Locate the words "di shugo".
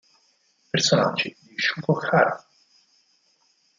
1.41-1.93